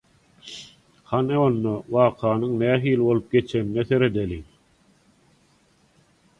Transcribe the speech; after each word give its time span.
Hany 1.09 1.33
onda 1.47 1.73
wakanyň 1.93 2.53
nähili 2.63 3.03
bolup 3.07 3.27
geçenine 3.37 3.83
seredeliň. 3.89 4.43